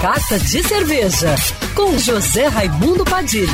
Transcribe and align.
Carta 0.00 0.38
de 0.38 0.62
Cerveja, 0.62 1.34
com 1.76 1.98
José 1.98 2.46
Raimundo 2.46 3.04
Padilha. 3.04 3.46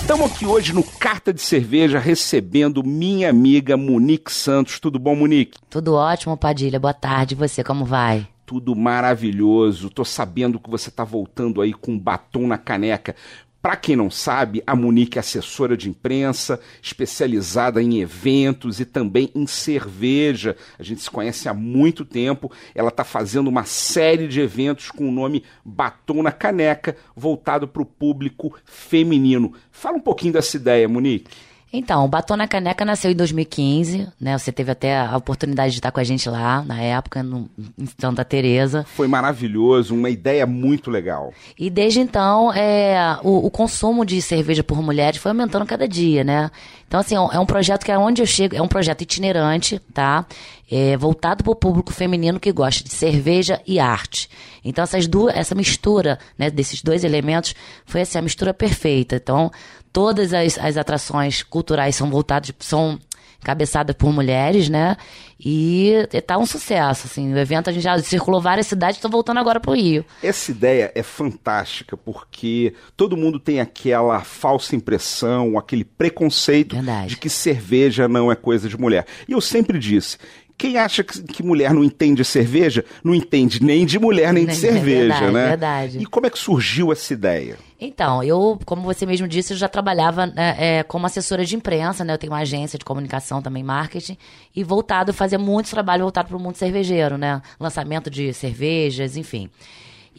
Estamos 0.00 0.30
aqui 0.30 0.46
hoje 0.46 0.72
no 0.72 0.84
Carta 0.84 1.34
de 1.34 1.42
Cerveja 1.42 1.98
recebendo 1.98 2.84
minha 2.84 3.28
amiga 3.28 3.76
Monique 3.76 4.32
Santos. 4.32 4.78
Tudo 4.78 5.00
bom, 5.00 5.16
Monique? 5.16 5.58
Tudo 5.68 5.94
ótimo, 5.94 6.36
Padilha. 6.36 6.78
Boa 6.78 6.94
tarde. 6.94 7.34
E 7.34 7.36
você, 7.36 7.64
como 7.64 7.84
vai? 7.84 8.24
Tudo 8.46 8.76
maravilhoso. 8.76 9.90
Tô 9.90 10.04
sabendo 10.04 10.60
que 10.60 10.70
você 10.70 10.92
tá 10.92 11.02
voltando 11.02 11.60
aí 11.60 11.72
com 11.72 11.98
batom 11.98 12.46
na 12.46 12.56
caneca. 12.56 13.16
Para 13.60 13.74
quem 13.74 13.96
não 13.96 14.08
sabe, 14.08 14.62
a 14.64 14.76
Monique 14.76 15.18
é 15.18 15.20
assessora 15.20 15.76
de 15.76 15.90
imprensa, 15.90 16.60
especializada 16.80 17.82
em 17.82 18.00
eventos 18.00 18.78
e 18.78 18.84
também 18.84 19.30
em 19.34 19.48
cerveja. 19.48 20.56
A 20.78 20.82
gente 20.84 21.02
se 21.02 21.10
conhece 21.10 21.48
há 21.48 21.54
muito 21.54 22.04
tempo. 22.04 22.52
Ela 22.72 22.90
está 22.90 23.02
fazendo 23.02 23.48
uma 23.48 23.64
série 23.64 24.28
de 24.28 24.40
eventos 24.40 24.92
com 24.92 25.08
o 25.08 25.12
nome 25.12 25.42
Batom 25.64 26.22
na 26.22 26.30
Caneca, 26.30 26.96
voltado 27.16 27.66
para 27.66 27.82
o 27.82 27.86
público 27.86 28.54
feminino. 28.64 29.52
Fala 29.72 29.96
um 29.96 30.00
pouquinho 30.00 30.34
dessa 30.34 30.56
ideia, 30.56 30.88
Monique. 30.88 31.28
Então, 31.70 32.02
o 32.04 32.08
Batom 32.08 32.34
na 32.34 32.48
Caneca 32.48 32.82
nasceu 32.82 33.10
em 33.10 33.14
2015, 33.14 34.08
né? 34.18 34.38
Você 34.38 34.50
teve 34.50 34.70
até 34.70 34.98
a 34.98 35.14
oportunidade 35.16 35.72
de 35.72 35.78
estar 35.78 35.90
com 35.90 36.00
a 36.00 36.04
gente 36.04 36.26
lá, 36.28 36.62
na 36.62 36.80
época, 36.80 37.22
no, 37.22 37.48
em 37.78 37.86
Santa 37.98 38.24
Teresa. 38.24 38.86
Foi 38.94 39.06
maravilhoso, 39.06 39.94
uma 39.94 40.08
ideia 40.08 40.46
muito 40.46 40.90
legal. 40.90 41.32
E 41.58 41.68
desde 41.68 42.00
então, 42.00 42.50
é, 42.54 43.18
o, 43.22 43.46
o 43.46 43.50
consumo 43.50 44.06
de 44.06 44.22
cerveja 44.22 44.64
por 44.64 44.82
mulheres 44.82 45.20
foi 45.20 45.30
aumentando 45.30 45.66
cada 45.66 45.86
dia, 45.86 46.24
né? 46.24 46.50
Então, 46.86 47.00
assim, 47.00 47.14
é 47.14 47.38
um 47.38 47.44
projeto 47.44 47.84
que 47.84 47.92
é 47.92 47.98
onde 47.98 48.22
eu 48.22 48.26
chego, 48.26 48.56
é 48.56 48.62
um 48.62 48.68
projeto 48.68 49.02
itinerante, 49.02 49.78
tá? 49.92 50.24
É, 50.70 50.96
voltado 50.96 51.44
para 51.44 51.52
o 51.52 51.56
público 51.56 51.92
feminino 51.92 52.40
que 52.40 52.50
gosta 52.50 52.82
de 52.82 52.90
cerveja 52.90 53.60
e 53.66 53.78
arte. 53.78 54.30
Então, 54.64 54.82
essas 54.82 55.06
duas, 55.06 55.36
essa 55.36 55.54
mistura, 55.54 56.18
né, 56.38 56.50
desses 56.50 56.82
dois 56.82 57.04
elementos 57.04 57.54
foi 57.84 58.02
assim, 58.02 58.18
a 58.18 58.22
mistura 58.22 58.54
perfeita. 58.54 59.16
Então, 59.16 59.50
todas 59.92 60.32
as, 60.32 60.58
as 60.58 60.76
atrações 60.76 61.42
culturais 61.58 61.96
são 61.96 62.08
voltadas, 62.08 62.52
são 62.60 62.98
cabeçadas 63.42 63.94
por 63.96 64.12
mulheres, 64.12 64.68
né? 64.68 64.96
E 65.38 65.92
tá 66.26 66.38
um 66.38 66.46
sucesso, 66.46 67.06
assim. 67.06 67.32
O 67.32 67.38
evento 67.38 67.68
a 67.70 67.72
gente 67.72 67.82
já 67.82 67.98
circulou 67.98 68.40
várias 68.40 68.66
cidades, 68.66 68.96
estou 68.96 69.10
voltando 69.10 69.38
agora 69.38 69.60
pro 69.60 69.74
Rio. 69.74 70.04
Essa 70.22 70.50
ideia 70.50 70.92
é 70.94 71.02
fantástica 71.02 71.96
porque 71.96 72.74
todo 72.96 73.16
mundo 73.16 73.38
tem 73.38 73.60
aquela 73.60 74.20
falsa 74.20 74.74
impressão, 74.74 75.58
aquele 75.58 75.84
preconceito 75.84 76.76
Verdade. 76.76 77.10
de 77.10 77.16
que 77.16 77.28
cerveja 77.28 78.08
não 78.08 78.30
é 78.30 78.36
coisa 78.36 78.68
de 78.68 78.78
mulher. 78.78 79.04
E 79.28 79.32
eu 79.32 79.40
sempre 79.40 79.78
disse, 79.78 80.16
quem 80.56 80.76
acha 80.76 81.04
que, 81.04 81.42
mulher 81.42 81.72
não 81.72 81.84
entende 81.84 82.24
cerveja, 82.24 82.84
não 83.04 83.14
entende 83.14 83.62
nem 83.62 83.86
de 83.86 83.98
mulher 83.98 84.32
nem 84.32 84.46
de 84.46 84.56
cerveja, 84.56 84.80
é 84.80 85.08
verdade, 85.08 85.32
né? 85.32 85.48
Verdade. 85.48 85.98
E 85.98 86.06
como 86.06 86.26
é 86.26 86.30
que 86.30 86.38
surgiu 86.38 86.90
essa 86.92 87.12
ideia? 87.12 87.56
Então, 87.80 88.24
eu, 88.24 88.58
como 88.66 88.82
você 88.82 89.06
mesmo 89.06 89.28
disse, 89.28 89.52
eu 89.52 89.56
já 89.56 89.68
trabalhava 89.68 90.26
né, 90.26 90.56
é, 90.58 90.82
como 90.82 91.06
assessora 91.06 91.44
de 91.44 91.54
imprensa, 91.54 92.04
né? 92.04 92.12
Eu 92.12 92.18
tenho 92.18 92.32
uma 92.32 92.40
agência 92.40 92.76
de 92.76 92.84
comunicação 92.84 93.40
também, 93.40 93.62
marketing, 93.62 94.18
e 94.54 94.64
voltado, 94.64 95.12
fazia 95.12 95.38
muito 95.38 95.70
trabalho 95.70 96.02
voltado 96.02 96.28
para 96.28 96.36
o 96.36 96.40
mundo 96.40 96.56
cervejeiro, 96.56 97.16
né? 97.16 97.40
Lançamento 97.60 98.10
de 98.10 98.32
cervejas, 98.32 99.16
enfim. 99.16 99.48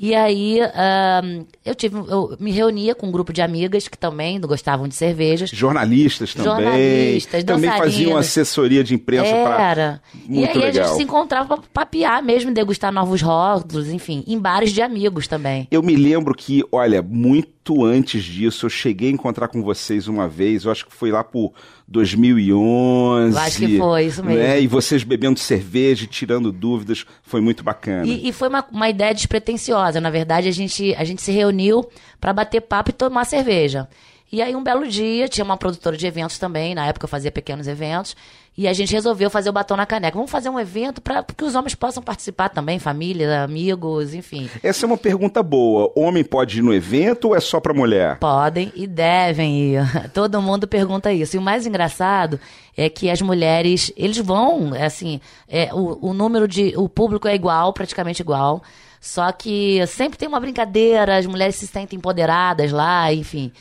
E 0.02 0.16
aí 0.16 0.59
um, 0.61 1.45
eu 1.66 1.75
tive, 1.75 1.97
eu 1.97 2.38
me 2.39 2.52
reunia 2.52 2.95
com 2.95 3.08
um 3.08 3.11
grupo 3.11 3.33
de 3.33 3.42
amigas 3.42 3.89
que 3.89 3.97
também 3.97 4.39
gostavam 4.39 4.88
de 4.88 4.95
cervejas. 4.95 5.50
Jornalistas 5.50 6.33
também. 6.33 6.64
Jornalistas, 6.64 7.44
Também 7.44 7.69
faziam 7.69 8.16
assessoria 8.16 8.81
de 8.81 8.95
imprensa 8.95 9.28
Era. 9.28 10.02
Muito 10.25 10.39
e 10.39 10.47
aí 10.47 10.58
legal. 10.58 10.86
a 10.86 10.88
gente 10.88 10.97
se 10.97 11.03
encontrava 11.03 11.58
para 11.58 11.67
papear 11.73 12.23
mesmo, 12.23 12.53
degustar 12.53 12.94
novos 12.94 13.22
rótulos, 13.22 13.89
enfim, 13.89 14.23
em 14.25 14.39
bares 14.39 14.72
de 14.72 14.81
amigos 14.81 15.28
também. 15.28 15.67
Eu 15.69 15.83
me 15.83 15.97
lembro 15.97 16.34
que, 16.34 16.63
olha, 16.72 17.02
muito 17.02 17.50
antes 17.84 18.23
disso, 18.23 18.66
eu 18.66 18.70
cheguei 18.70 19.09
a 19.09 19.12
encontrar 19.12 19.48
com 19.48 19.62
vocês 19.62 20.08
uma 20.08 20.28
vez, 20.28 20.66
eu 20.66 20.72
acho 20.72 20.85
que 20.85 20.94
foi 20.94 21.12
lá 21.12 21.24
por 21.24 21.53
2011. 21.88 23.35
Eu 23.35 23.41
acho 23.41 23.57
que 23.57 23.78
foi, 23.78 24.06
isso 24.06 24.24
mesmo. 24.24 24.40
Né? 24.40 24.62
E 24.62 24.68
vocês 24.68 25.03
bebendo 25.03 25.40
cerveja, 25.40 26.03
e 26.03 26.08
tirando 26.08 26.52
dúvidas, 26.52 27.06
foi 27.24 27.41
muito 27.41 27.63
bacana. 27.63 28.06
E, 28.06 28.29
e 28.29 28.34
foi 28.34 28.50
uma, 28.50 28.66
uma 28.72 28.90
ideia 28.90 29.13
despretensiosa. 29.13 30.00
Na 30.00 30.09
verdade, 30.09 30.47
a 30.47 30.52
gente, 30.52 30.94
a 30.96 31.03
gente 31.03 31.22
se 31.22 31.31
reuniu 31.31 31.88
para 32.19 32.34
bater 32.34 32.62
papo 32.62 32.90
e 32.90 32.94
tomar 32.94 33.25
cerveja. 33.25 33.88
E 34.31 34.41
aí, 34.41 34.56
um 34.56 34.63
belo 34.63 34.88
dia, 34.88 35.28
tinha 35.28 35.44
uma 35.44 35.57
produtora 35.57 35.97
de 35.97 36.06
eventos 36.06 36.38
também, 36.38 36.75
na 36.75 36.85
época 36.85 37.06
eu 37.06 37.09
fazia 37.09 37.31
pequenos 37.31 37.67
eventos, 37.67 38.16
e 38.56 38.67
a 38.67 38.73
gente 38.73 38.94
resolveu 38.94 39.29
fazer 39.29 39.50
o 39.50 39.53
batom 39.53 39.75
na 39.75 39.85
caneca. 39.85 40.16
Vamos 40.16 40.29
fazer 40.29 40.50
um 40.50 40.59
evento 40.59 41.01
para 41.01 41.23
que 41.23 41.44
os 41.44 41.56
homens 41.56 41.75
possam 41.75 42.03
participar 42.03 42.50
também, 42.50 42.78
família, 42.78 43.41
amigos, 43.41 44.13
enfim. 44.13 44.50
Essa 44.62 44.85
é 44.85 44.88
uma 44.88 44.97
pergunta 44.97 45.41
boa. 45.41 45.91
Homem 45.95 46.23
pode 46.23 46.59
ir 46.59 46.62
no 46.62 46.73
evento 46.73 47.29
ou 47.29 47.35
é 47.35 47.40
só 47.40 47.59
para 47.59 47.73
mulher? 47.73 48.19
Podem 48.19 48.72
e 48.75 48.85
devem 48.85 49.75
ir. 49.75 49.81
Todo 50.13 50.41
mundo 50.41 50.67
pergunta 50.67 51.11
isso. 51.11 51.38
E 51.38 51.40
o 51.40 51.41
mais 51.41 51.66
engraçado 51.66 52.40
é 52.75 52.90
que 52.90 53.09
as 53.09 53.22
mulheres, 53.22 53.94
eles 53.96 54.17
vão, 54.17 54.73
assim, 54.73 55.22
é, 55.47 55.73
o, 55.73 56.09
o 56.09 56.13
número 56.13 56.47
de. 56.47 56.73
O 56.75 56.90
público 56.90 57.28
é 57.28 57.35
igual, 57.35 57.72
praticamente 57.72 58.22
igual. 58.22 58.61
Só 59.00 59.31
que 59.31 59.85
sempre 59.88 60.19
tem 60.19 60.28
uma 60.28 60.40
brincadeira, 60.40 61.17
as 61.17 61.25
mulheres 61.25 61.56
se 61.56 61.66
sentem 61.66 61.97
empoderadas 61.97 62.72
lá, 62.72 63.13
enfim. 63.13 63.53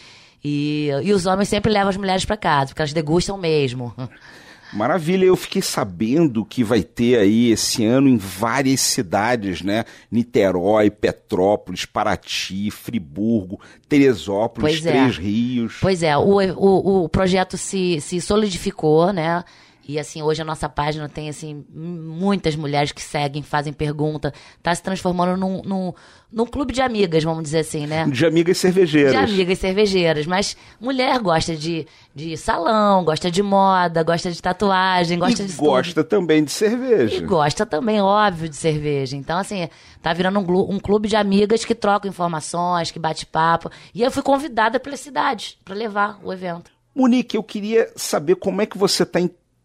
E, 0.44 0.90
e 1.02 1.12
os 1.12 1.26
homens 1.26 1.48
sempre 1.48 1.72
levam 1.72 1.88
as 1.88 1.96
mulheres 1.96 2.24
para 2.24 2.36
casa, 2.36 2.68
porque 2.68 2.82
elas 2.82 2.92
degustam 2.92 3.36
mesmo. 3.36 3.94
Maravilha, 4.72 5.24
eu 5.24 5.36
fiquei 5.36 5.62
sabendo 5.62 6.44
que 6.44 6.62
vai 6.62 6.82
ter 6.82 7.18
aí 7.18 7.50
esse 7.50 7.84
ano 7.84 8.08
em 8.08 8.18
várias 8.18 8.80
cidades, 8.80 9.62
né? 9.62 9.84
Niterói, 10.10 10.90
Petrópolis, 10.90 11.86
Paraty, 11.86 12.70
Friburgo, 12.70 13.60
Teresópolis, 13.88 14.80
Pois 14.80 14.86
é. 14.86 14.90
Três 14.90 15.16
Rios. 15.16 15.78
Pois 15.80 16.02
é, 16.02 16.16
o, 16.16 16.22
o, 16.22 17.04
o 17.04 17.08
projeto 17.08 17.56
se, 17.56 18.00
se 18.00 18.20
solidificou, 18.20 19.12
né? 19.12 19.42
E 19.88 19.98
assim, 19.98 20.20
hoje 20.20 20.42
a 20.42 20.44
nossa 20.44 20.68
página 20.68 21.08
tem 21.08 21.30
assim 21.30 21.64
muitas 21.72 22.54
mulheres 22.54 22.92
que 22.92 23.00
seguem, 23.00 23.42
fazem 23.42 23.72
pergunta, 23.72 24.34
tá 24.62 24.74
se 24.74 24.82
transformando 24.82 25.34
num, 25.34 25.62
num, 25.62 25.94
num 26.30 26.44
clube 26.44 26.74
de 26.74 26.82
amigas, 26.82 27.24
vamos 27.24 27.42
dizer 27.42 27.60
assim, 27.60 27.86
né? 27.86 28.04
De 28.06 28.26
amigas 28.26 28.58
cervejeiras. 28.58 29.12
De 29.12 29.16
amigas 29.16 29.58
cervejeiras. 29.58 30.26
Mas 30.26 30.58
mulher 30.78 31.18
gosta 31.20 31.56
de, 31.56 31.86
de 32.14 32.36
salão, 32.36 33.02
gosta 33.02 33.30
de 33.30 33.42
moda, 33.42 34.02
gosta 34.02 34.30
de 34.30 34.42
tatuagem, 34.42 35.18
gosta 35.18 35.42
e 35.42 35.46
de 35.46 35.54
gosta 35.54 36.04
também 36.04 36.44
de 36.44 36.50
cerveja. 36.50 37.16
E 37.16 37.20
gosta 37.20 37.64
também, 37.64 37.98
óbvio, 37.98 38.46
de 38.46 38.56
cerveja. 38.56 39.16
Então, 39.16 39.38
assim, 39.38 39.70
tá 40.02 40.12
virando 40.12 40.38
um, 40.38 40.74
um 40.74 40.78
clube 40.78 41.08
de 41.08 41.16
amigas 41.16 41.64
que 41.64 41.74
trocam 41.74 42.10
informações, 42.10 42.90
que 42.90 42.98
bate 42.98 43.24
papo. 43.24 43.70
E 43.94 44.02
eu 44.02 44.10
fui 44.10 44.22
convidada 44.22 44.78
pela 44.78 44.98
cidade 44.98 45.58
para 45.64 45.74
levar 45.74 46.20
o 46.22 46.30
evento. 46.30 46.70
Monique, 46.94 47.38
eu 47.38 47.42
queria 47.42 47.90
saber 47.96 48.34
como 48.36 48.60
é 48.60 48.66
que 48.66 48.76
você 48.76 49.04
está 49.04 49.18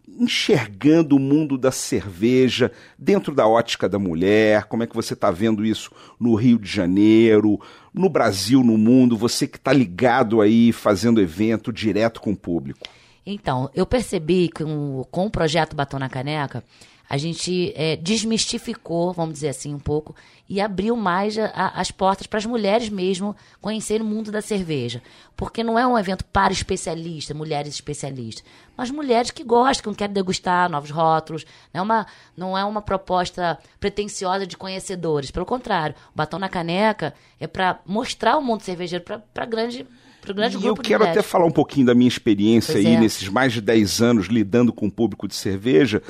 enxergando 0.07 1.15
o 1.15 1.19
mundo 1.19 1.57
da 1.57 1.71
cerveja 1.71 2.71
dentro 2.97 3.33
da 3.33 3.47
ótica 3.47 3.87
da 3.87 3.97
mulher, 3.97 4.65
como 4.65 4.83
é 4.83 4.87
que 4.87 4.95
você 4.95 5.13
está 5.13 5.31
vendo 5.31 5.65
isso 5.65 5.91
no 6.19 6.35
Rio 6.35 6.59
de 6.59 6.69
Janeiro, 6.69 7.59
no 7.93 8.09
Brasil, 8.09 8.63
no 8.63 8.77
mundo, 8.77 9.17
você 9.17 9.47
que 9.47 9.57
está 9.57 9.71
ligado 9.71 10.41
aí 10.41 10.71
fazendo 10.71 11.21
evento 11.21 11.71
direto 11.71 12.21
com 12.21 12.31
o 12.31 12.37
público. 12.37 12.79
Então, 13.25 13.69
eu 13.73 13.85
percebi 13.85 14.49
que 14.49 14.63
com, 14.63 15.05
com 15.09 15.25
o 15.27 15.31
projeto 15.31 15.75
Batom 15.75 15.97
na 15.97 16.09
Caneca, 16.09 16.63
a 17.09 17.17
gente 17.17 17.71
é, 17.75 17.95
desmistificou, 17.95 19.13
vamos 19.13 19.35
dizer 19.35 19.49
assim, 19.49 19.73
um 19.73 19.79
pouco, 19.79 20.15
e 20.49 20.59
abriu 20.59 20.95
mais 20.95 21.37
a- 21.37 21.45
a- 21.53 21.79
as 21.81 21.89
portas 21.91 22.27
para 22.27 22.37
as 22.39 22.45
mulheres 22.45 22.89
mesmo 22.89 23.35
conhecerem 23.61 24.05
o 24.05 24.09
mundo 24.09 24.31
da 24.31 24.41
cerveja. 24.41 25.01
Porque 25.35 25.63
não 25.63 25.77
é 25.79 25.85
um 25.85 25.97
evento 25.97 26.23
para 26.25 26.51
especialistas, 26.53 27.35
mulheres 27.35 27.73
especialistas, 27.73 28.43
mas 28.75 28.89
mulheres 28.91 29.31
que 29.31 29.43
gostam, 29.43 29.91
que 29.93 29.99
querem 29.99 30.13
degustar 30.13 30.69
novos 30.69 30.89
rótulos. 30.91 31.45
Não 31.73 31.79
é 31.79 31.81
uma, 31.83 32.07
não 32.35 32.57
é 32.57 32.63
uma 32.65 32.81
proposta 32.81 33.57
pretensiosa 33.79 34.45
de 34.45 34.57
conhecedores. 34.57 35.31
Pelo 35.31 35.45
contrário, 35.45 35.95
o 36.13 36.17
Batom 36.17 36.39
na 36.39 36.49
Caneca 36.49 37.13
é 37.39 37.47
para 37.47 37.79
mostrar 37.85 38.37
o 38.37 38.41
mundo 38.41 38.61
cervejeiro 38.61 39.03
para 39.33 39.45
grande, 39.45 39.85
E 40.61 40.65
eu 40.65 40.75
quero 40.75 41.03
até 41.03 41.21
falar 41.21 41.45
um 41.45 41.51
pouquinho 41.51 41.85
da 41.85 41.93
minha 41.93 42.07
experiência 42.07 42.73
Pois 42.73 42.85
aí 42.85 42.93
é. 42.95 42.99
nesses 42.99 43.27
mais 43.27 43.51
de 43.51 43.59
10 43.59 44.01
anos 44.01 44.27
lidando 44.27 44.71
com 44.71 44.87
o 44.87 44.91
público 44.91 45.27
de 45.27 45.35
cerveja. 45.35 46.01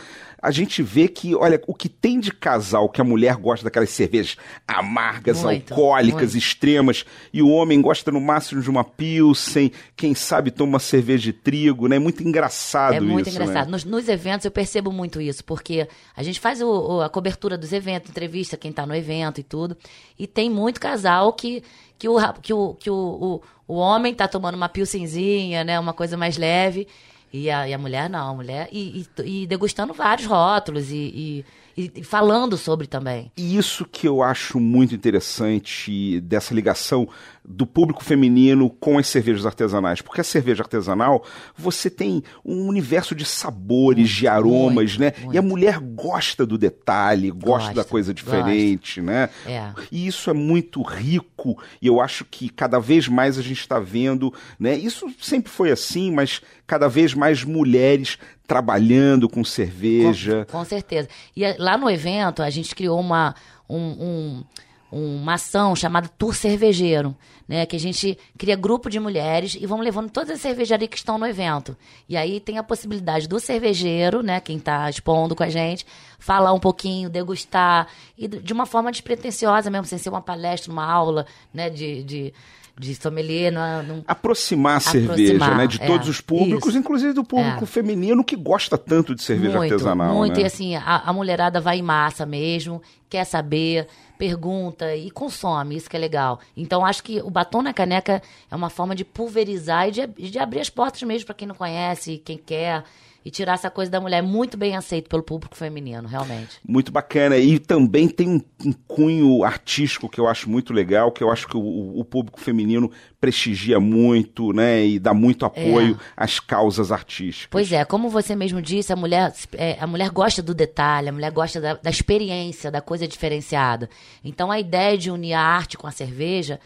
A 0.44 0.52
gente 0.52 0.84
vê 0.84 1.08
que, 1.08 1.34
olha, 1.34 1.62
o 1.66 1.74
que 1.74 1.88
tem 1.88 2.20
de 2.20 2.30
casal 2.32 2.90
que 2.90 3.00
a 3.00 3.04
mulher 3.04 3.38
gosta 3.38 3.64
daquelas 3.64 3.90
cervejas 3.92 4.36
amargas, 4.68 5.42
Muito, 5.42 5.72
alcoólicas, 5.74 6.34
muito. 6.34 6.38
extremas, 6.38 7.06
e 7.32 7.42
o 7.42 7.48
homem 7.50 7.82
gosta 7.82 8.12
no 8.12 8.20
máximo 8.20 8.62
de 8.62 8.70
uma 8.70 8.84
pilsen, 8.84 9.72
quem 9.96 10.14
sabe 10.14 10.52
toma 10.52 10.74
uma 10.74 10.80
cerveja 10.80 11.24
de 11.24 11.34
trigo, 11.34 11.88
né? 11.88 11.96
É 11.96 12.00
muito 12.00 12.22
engraçado 12.22 12.96
É 12.96 13.00
muito 13.00 13.30
isso, 13.30 13.38
engraçado. 13.38 13.68
né? 13.68 13.72
Nos, 13.72 13.86
nos 13.86 14.10
eventos 14.10 14.44
eu 14.44 14.52
percebo 14.52 14.92
muito 14.92 15.22
isso, 15.22 15.44
porque 15.46 15.88
a 16.16 16.22
gente 16.22 16.40
faz 16.42 16.62
o- 16.62 16.68
o- 16.98 17.02
a 17.02 17.10
cobertura 17.10 17.58
dos 17.58 17.72
eventos, 17.72 18.10
entrevista 18.10 18.58
quem 18.58 18.72
tá 18.74 18.86
no 18.86 18.94
evento 18.94 19.40
e 19.40 19.44
tudo. 19.44 19.78
E 20.20 20.28
tem 20.28 20.50
muito 20.50 20.80
casal 20.80 21.32
que, 21.32 21.64
que, 21.98 22.10
o, 22.10 22.18
que, 22.42 22.54
o, 22.54 22.74
que 22.74 22.90
o, 22.90 23.42
o, 23.68 23.74
o 23.76 23.76
homem 23.76 24.14
tá 24.14 24.28
tomando 24.28 24.56
uma 24.56 24.68
pilsenzinha, 24.68 25.64
né? 25.64 25.80
Uma 25.80 25.94
coisa 25.94 26.18
mais 26.18 26.38
leve. 26.38 26.86
E 27.34 27.50
a, 27.50 27.68
e 27.68 27.74
a 27.74 27.78
mulher 27.80 28.08
não, 28.10 28.30
a 28.30 28.34
mulher. 28.34 28.70
E, 28.72 29.06
e, 29.18 29.44
e 29.44 29.48
degustando 29.48 29.92
vários 29.94 30.28
rótulos 30.28 30.92
e, 30.92 31.44
e, 31.76 32.04
falando 32.04 32.58
sobre 32.58 32.88
também. 32.88 33.32
E 33.38 33.58
isso 33.58 33.86
que 33.86 34.08
eu 34.08 34.22
acho 34.22 34.60
muito 34.60 34.94
interessante 34.94 36.20
dessa 36.22 36.54
ligação 36.54 37.08
do 37.46 37.66
público 37.66 38.04
feminino 38.04 38.70
com 38.70 38.98
as 38.98 39.08
cervejas 39.08 39.46
artesanais, 39.46 40.02
porque 40.02 40.22
a 40.22 40.24
cerveja 40.24 40.64
artesanal 40.64 41.26
você 41.58 41.90
tem 41.90 42.24
um 42.44 42.68
universo 42.68 43.14
de 43.14 43.26
sabores, 43.26 44.10
de 44.10 44.28
aromas, 44.28 44.98
muito, 44.98 45.00
né? 45.00 45.14
muito. 45.20 45.36
E 45.36 45.38
a 45.38 45.42
mulher 45.42 45.80
gosta 45.80 46.46
do 46.46 46.58
detalhe, 46.58 47.30
gosta, 47.30 47.54
Gosta, 47.54 47.74
da 47.74 47.84
coisa 47.84 48.14
diferente, 48.14 49.02
né? 49.02 49.30
É. 49.46 49.72
E 49.92 50.08
isso 50.08 50.30
é 50.30 50.34
muito 50.34 50.82
rico 50.82 51.62
e 51.82 51.88
eu 51.88 52.00
acho 52.00 52.24
que 52.26 52.50
cada 52.50 52.80
vez 52.80 53.08
mais 53.08 53.38
a 53.38 53.42
gente 53.42 53.60
está 53.60 53.80
vendo, 53.80 54.34
né? 54.58 54.76
Isso 54.76 55.14
sempre 55.22 55.52
foi 55.52 55.72
assim, 55.72 56.12
mas 56.12 56.42
cada 56.66 56.88
vez 56.88 57.14
mais 57.14 57.44
mulheres 57.44 58.18
trabalhando 58.48 59.30
com 59.30 59.44
cerveja. 59.44 60.46
Com, 60.50 60.60
com 60.60 60.66
certeza. 60.66 61.08
E 61.36 61.44
eh, 61.44 61.56
lá 61.60 61.78
no 61.78 61.90
evento, 61.90 62.42
a 62.44 62.50
gente 62.50 62.76
criou 62.76 63.00
uma, 63.00 63.34
um, 63.70 63.78
um- 63.78 64.44
uma 64.92 65.34
ação 65.34 65.76
chamada 65.76 66.08
Tour 66.08 66.36
Cervejeiro, 66.36 67.16
né? 67.48 67.66
Que 67.66 67.76
a 67.76 67.80
gente 67.80 68.16
cria 68.38 68.56
grupo 68.56 68.92
de 68.92 69.00
mulheres 69.00 69.58
e 69.60 69.66
vamos 69.66 69.84
levando 69.84 70.12
todas 70.12 70.30
as 70.30 70.40
cervejarias 70.42 70.88
que 70.90 70.98
estão 70.98 71.18
no 71.18 71.26
evento. 71.26 71.76
E 72.08 72.16
aí 72.16 72.40
tem 72.40 72.60
a 72.60 72.64
possibilidade 72.64 73.28
do 73.28 73.40
cervejeiro, 73.40 74.22
né? 74.22 74.40
Quem 74.40 74.58
está 74.58 74.88
expondo 74.88 75.36
com 75.36 75.42
a 75.42 75.50
gente, 75.50 75.84
falar 76.20 76.54
um 76.54 76.60
pouquinho, 76.60 77.10
degustar, 77.10 77.88
e 78.16 78.28
de 78.28 78.54
uma 78.54 78.68
forma 78.68 78.92
despretensiosa 78.92 79.72
mesmo, 79.72 79.86
sem 79.88 79.98
ser 79.98 80.10
uma 80.10 80.22
palestra, 80.22 80.72
uma 80.72 80.86
aula, 80.86 81.26
né? 81.52 81.72
De, 81.72 82.04
de, 82.04 82.34
de 82.78 82.96
sommelier, 82.96 83.52
não, 83.52 83.84
não, 83.84 84.04
Aproximar 84.08 84.74
a 84.74 84.78
Aproximar, 84.78 85.16
cerveja, 85.16 85.56
né? 85.56 85.68
De 85.68 85.82
é, 85.82 85.86
todos 85.86 86.08
os 86.08 86.20
públicos, 86.20 86.70
isso. 86.70 86.78
inclusive 86.78 87.14
do 87.14 87.24
público 87.24 87.64
É. 87.64 87.68
feminino 87.68 88.24
que 88.24 88.36
gosta 88.36 88.78
tanto 88.78 89.14
de 89.14 89.22
cerveja 89.22 89.58
muito, 89.58 89.74
artesanal. 89.74 90.16
Muito, 90.16 90.38
né? 90.38 90.44
e 90.44 90.46
assim, 90.46 90.76
a, 90.76 91.04
a 91.06 91.14
mulherada 91.14 91.62
vai 91.62 91.78
em 91.78 91.84
massa 91.84 92.26
mesmo, 92.26 92.82
quer 93.08 93.26
saber, 93.26 93.88
pergunta 94.18 94.96
e 94.96 95.12
consome, 95.12 95.76
isso 95.76 95.90
que 95.90 95.96
é 95.96 96.00
legal. 96.00 96.40
Então, 96.58 96.84
acho 96.84 97.04
que 97.04 97.22
o 97.22 97.30
batom 97.30 97.62
na 97.62 97.74
caneca 97.74 98.22
é 98.50 98.56
uma 98.56 98.70
forma 98.70 98.96
de 98.96 99.06
pulverizar 99.06 99.88
e 99.88 99.92
de, 99.92 100.08
de 100.08 100.40
abrir 100.40 100.62
as 100.62 100.70
portas 100.70 101.04
mesmo 101.04 101.28
para 101.28 101.36
quem 101.36 101.48
não 101.48 101.56
conhece, 101.56 102.22
quem 102.26 102.38
quer, 102.38 102.84
e 103.26 103.32
tirar 103.32 103.54
essa 103.54 103.70
coisa 103.70 103.90
da 103.90 104.02
mulher 104.02 104.22
muito 104.22 104.58
bem 104.58 104.76
aceito 104.76 105.10
pelo 105.10 105.24
público 105.24 105.56
feminino, 105.56 106.08
realmente. 106.08 106.60
Muito 106.68 106.92
bacana. 106.92 107.38
E 107.38 107.58
também 107.58 108.08
tem 108.08 108.28
um, 108.28 108.42
um 108.66 108.74
cunho 108.88 109.44
artístico 109.44 110.10
que 110.10 110.20
eu 110.20 110.28
acho 110.28 110.50
muito 110.50 110.74
legal, 110.74 111.12
que 111.12 111.24
eu 111.24 111.32
acho 111.32 111.48
que 111.48 111.56
o, 111.56 112.00
o 112.00 112.04
público 112.04 112.40
feminino 112.40 112.92
prestigia 113.20 113.80
muito, 113.80 114.52
né? 114.52 114.86
E 114.86 115.00
dá 115.00 115.14
muito 115.14 115.46
apoio 115.46 115.98
às 116.18 116.40
causas 116.40 116.92
artísticas. 116.92 117.48
Pois 117.50 117.72
é, 117.72 117.86
como 117.86 118.10
você 118.10 118.36
mesmo 118.36 118.62
disse, 118.62 118.92
a 118.92 118.96
mulher, 118.96 119.34
é, 119.54 119.78
a 119.80 119.88
mulher 119.88 120.10
gosta 120.10 120.42
do 120.42 120.54
detalhe, 120.54 121.08
a 121.08 121.14
mulher 121.14 121.32
gosta 121.32 121.62
da, 121.62 121.76
da 121.76 121.90
experiência, 121.90 122.70
da 122.70 122.82
coisa 122.82 123.08
diferenciada. 123.08 123.90
Então 124.24 124.52
a 124.52 124.60
ideia 124.60 124.98
de 124.98 125.10
unir 125.10 125.34
a 125.34 125.42
arte 125.42 125.78
com 125.78 125.88
a 125.88 125.92
cerveja 125.92 126.60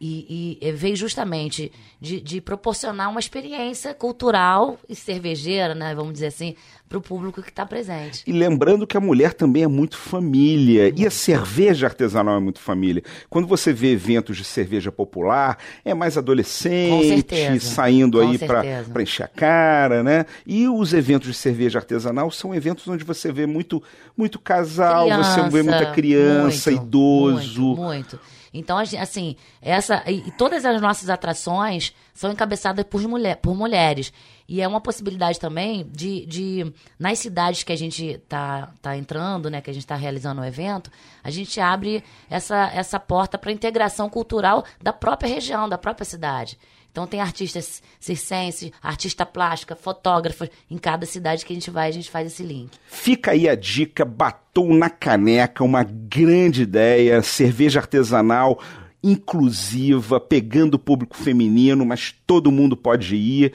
e, 0.00 0.58
e 0.60 0.72
veio 0.72 0.96
justamente 0.96 1.72
de, 2.00 2.20
de 2.20 2.40
proporcionar 2.40 3.10
uma 3.10 3.20
experiência 3.20 3.94
cultural 3.94 4.78
e 4.88 4.94
cervejeira, 4.94 5.74
né, 5.74 5.94
vamos 5.94 6.12
dizer 6.12 6.26
assim, 6.26 6.54
para 6.88 6.98
o 6.98 7.00
público 7.00 7.42
que 7.42 7.48
está 7.48 7.66
presente. 7.66 8.22
E 8.26 8.32
lembrando 8.32 8.86
que 8.86 8.96
a 8.96 9.00
mulher 9.00 9.32
também 9.34 9.64
é 9.64 9.66
muito 9.66 9.96
família. 9.96 10.92
E 10.96 11.04
a 11.04 11.10
cerveja 11.10 11.86
artesanal 11.86 12.36
é 12.36 12.40
muito 12.40 12.60
família. 12.60 13.02
Quando 13.28 13.48
você 13.48 13.72
vê 13.72 13.92
eventos 13.92 14.36
de 14.36 14.44
cerveja 14.44 14.92
popular, 14.92 15.58
é 15.84 15.94
mais 15.94 16.16
adolescente, 16.16 17.58
saindo 17.60 18.18
Com 18.20 18.28
aí 18.28 18.38
para 18.38 19.02
encher 19.02 19.24
a 19.24 19.28
cara, 19.28 20.02
né? 20.02 20.26
E 20.46 20.68
os 20.68 20.92
eventos 20.94 21.28
de 21.28 21.34
cerveja 21.34 21.78
artesanal 21.78 22.30
são 22.30 22.54
eventos 22.54 22.86
onde 22.86 23.02
você 23.02 23.32
vê 23.32 23.46
muito, 23.46 23.82
muito 24.16 24.38
casal, 24.38 25.08
você 25.08 25.48
vê 25.48 25.62
muita 25.62 25.92
criança, 25.92 26.70
muito, 26.70 26.84
idoso. 26.84 27.62
Muito, 27.62 27.80
muito. 27.82 28.20
Então, 28.58 28.78
assim, 28.78 29.36
essa, 29.60 30.02
e 30.10 30.30
todas 30.32 30.64
as 30.64 30.80
nossas 30.80 31.10
atrações 31.10 31.92
são 32.14 32.32
encabeçadas 32.32 32.84
por, 32.84 33.00
mulher, 33.02 33.36
por 33.36 33.54
mulheres. 33.54 34.12
E 34.48 34.62
é 34.62 34.68
uma 34.68 34.80
possibilidade 34.80 35.40
também 35.40 35.84
de, 35.92 36.24
de 36.26 36.72
nas 36.98 37.18
cidades 37.18 37.62
que 37.62 37.72
a 37.72 37.76
gente 37.76 38.18
tá, 38.28 38.70
tá 38.80 38.96
entrando, 38.96 39.50
né, 39.50 39.60
que 39.60 39.70
a 39.70 39.72
gente 39.72 39.82
está 39.82 39.96
realizando 39.96 40.40
o 40.40 40.44
evento, 40.44 40.90
a 41.22 41.30
gente 41.30 41.60
abre 41.60 42.02
essa, 42.30 42.70
essa 42.72 43.00
porta 43.00 43.36
para 43.36 43.50
integração 43.52 44.08
cultural 44.08 44.64
da 44.80 44.92
própria 44.92 45.28
região, 45.28 45.68
da 45.68 45.76
própria 45.76 46.04
cidade. 46.04 46.58
Então 46.96 47.06
tem 47.06 47.20
artistas 47.20 47.82
circenses, 48.00 48.72
artista 48.82 49.26
plástica, 49.26 49.76
fotógrafos, 49.76 50.48
em 50.70 50.78
cada 50.78 51.04
cidade 51.04 51.44
que 51.44 51.52
a 51.52 51.54
gente 51.54 51.70
vai, 51.70 51.90
a 51.90 51.92
gente 51.92 52.10
faz 52.10 52.26
esse 52.26 52.42
link. 52.42 52.70
Fica 52.86 53.32
aí 53.32 53.46
a 53.46 53.54
dica, 53.54 54.02
batom 54.02 54.72
na 54.74 54.88
caneca, 54.88 55.62
uma 55.62 55.82
grande 55.82 56.62
ideia, 56.62 57.20
cerveja 57.20 57.80
artesanal 57.80 58.58
inclusiva, 59.04 60.18
pegando 60.18 60.76
o 60.76 60.78
público 60.78 61.18
feminino, 61.18 61.84
mas 61.84 62.14
todo 62.26 62.50
mundo 62.50 62.74
pode 62.74 63.14
ir. 63.14 63.52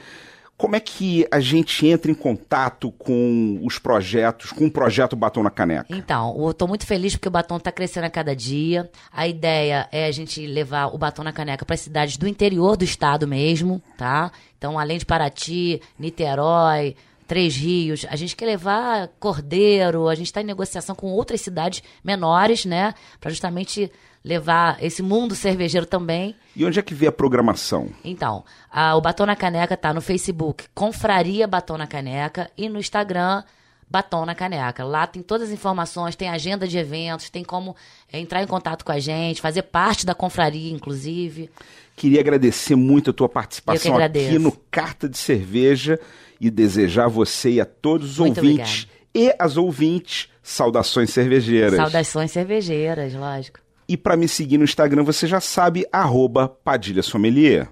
Como 0.62 0.76
é 0.76 0.80
que 0.80 1.26
a 1.28 1.40
gente 1.40 1.84
entra 1.88 2.08
em 2.08 2.14
contato 2.14 2.92
com 2.92 3.58
os 3.64 3.80
projetos, 3.80 4.52
com 4.52 4.66
o 4.66 4.70
projeto 4.70 5.16
Batom 5.16 5.42
na 5.42 5.50
Caneca? 5.50 5.86
Então, 5.90 6.36
eu 6.38 6.54
tô 6.54 6.68
muito 6.68 6.86
feliz 6.86 7.16
porque 7.16 7.26
o 7.26 7.32
batom 7.32 7.58
tá 7.58 7.72
crescendo 7.72 8.04
a 8.04 8.10
cada 8.10 8.32
dia. 8.36 8.88
A 9.10 9.26
ideia 9.26 9.88
é 9.90 10.06
a 10.06 10.12
gente 10.12 10.46
levar 10.46 10.86
o 10.94 10.96
batom 10.96 11.24
na 11.24 11.32
caneca 11.32 11.66
para 11.66 11.76
cidades 11.76 12.16
do 12.16 12.28
interior 12.28 12.76
do 12.76 12.84
estado 12.84 13.26
mesmo, 13.26 13.82
tá? 13.98 14.30
Então, 14.56 14.78
além 14.78 14.98
de 14.98 15.04
Paraty, 15.04 15.82
Niterói, 15.98 16.94
Três 17.26 17.56
Rios, 17.56 18.06
a 18.08 18.14
gente 18.14 18.36
quer 18.36 18.46
levar 18.46 19.08
Cordeiro, 19.18 20.06
a 20.06 20.14
gente 20.14 20.26
está 20.26 20.42
em 20.42 20.44
negociação 20.44 20.94
com 20.94 21.08
outras 21.08 21.40
cidades 21.40 21.82
menores, 22.04 22.64
né? 22.64 22.94
Para 23.20 23.30
justamente 23.30 23.90
levar 24.24 24.76
esse 24.82 25.02
mundo 25.02 25.34
cervejeiro 25.34 25.86
também. 25.86 26.34
E 26.54 26.64
onde 26.64 26.78
é 26.78 26.82
que 26.82 26.94
vê 26.94 27.06
a 27.08 27.12
programação? 27.12 27.88
Então, 28.04 28.44
a- 28.70 28.94
o 28.94 29.00
Batom 29.00 29.26
na 29.26 29.34
Caneca 29.36 29.76
tá 29.76 29.92
no 29.92 30.00
Facebook 30.00 30.64
Confraria 30.74 31.46
Batom 31.46 31.76
na 31.76 31.86
Caneca 31.86 32.50
e 32.56 32.68
no 32.68 32.78
Instagram 32.78 33.42
Batom 33.90 34.24
na 34.24 34.34
Caneca. 34.34 34.84
Lá 34.84 35.06
tem 35.06 35.22
todas 35.22 35.48
as 35.48 35.54
informações, 35.54 36.16
tem 36.16 36.28
agenda 36.28 36.66
de 36.68 36.78
eventos, 36.78 37.28
tem 37.30 37.42
como 37.44 37.74
é, 38.12 38.18
entrar 38.18 38.42
em 38.42 38.46
contato 38.46 38.84
com 38.84 38.92
a 38.92 38.98
gente, 38.98 39.40
fazer 39.40 39.62
parte 39.62 40.06
da 40.06 40.14
confraria, 40.14 40.72
inclusive. 40.72 41.50
Queria 41.96 42.20
agradecer 42.20 42.74
muito 42.74 43.10
a 43.10 43.12
tua 43.12 43.28
participação 43.28 43.96
aqui 43.98 44.38
no 44.38 44.52
Carta 44.70 45.08
de 45.08 45.18
Cerveja 45.18 46.00
e 46.40 46.50
desejar 46.50 47.04
a 47.04 47.08
você 47.08 47.50
e 47.50 47.60
a 47.60 47.66
todos 47.66 48.12
os 48.12 48.18
Muito 48.18 48.38
ouvintes 48.38 48.86
e 49.14 49.34
as 49.38 49.56
ouvintes 49.58 50.28
saudações 50.42 51.10
cervejeiras. 51.10 51.76
Saudações 51.76 52.30
cervejeiras, 52.30 53.12
lógico. 53.12 53.60
E 53.88 53.96
para 53.96 54.16
me 54.16 54.28
seguir 54.28 54.58
no 54.58 54.64
Instagram, 54.64 55.02
você 55.02 55.26
já 55.26 55.40
sabe, 55.40 55.86
arroba 55.92 56.48
Padilha 56.48 57.02
Sommelier. 57.02 57.68